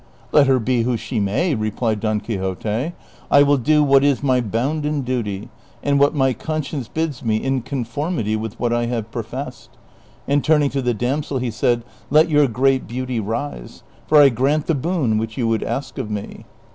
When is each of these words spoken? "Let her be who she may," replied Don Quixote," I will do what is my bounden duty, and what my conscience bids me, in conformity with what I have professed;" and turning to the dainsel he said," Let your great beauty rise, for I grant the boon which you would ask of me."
"Let 0.31 0.47
her 0.47 0.57
be 0.57 0.81
who 0.81 0.97
she 0.97 1.19
may," 1.19 1.53
replied 1.53 1.99
Don 1.99 2.21
Quixote," 2.21 2.93
I 3.39 3.43
will 3.43 3.57
do 3.57 3.83
what 3.83 4.03
is 4.03 4.23
my 4.23 4.41
bounden 4.41 5.01
duty, 5.01 5.49
and 5.83 5.99
what 5.99 6.15
my 6.15 6.33
conscience 6.33 6.87
bids 6.87 7.23
me, 7.23 7.37
in 7.37 7.61
conformity 7.61 8.35
with 8.35 8.59
what 8.59 8.73
I 8.73 8.87
have 8.87 9.11
professed;" 9.11 9.69
and 10.27 10.43
turning 10.43 10.71
to 10.71 10.81
the 10.81 10.95
dainsel 10.95 11.37
he 11.37 11.51
said," 11.51 11.83
Let 12.09 12.31
your 12.31 12.47
great 12.47 12.87
beauty 12.87 13.19
rise, 13.19 13.83
for 14.07 14.19
I 14.19 14.29
grant 14.29 14.65
the 14.65 14.73
boon 14.73 15.19
which 15.19 15.37
you 15.37 15.47
would 15.49 15.61
ask 15.61 15.99
of 15.99 16.09
me." 16.09 16.45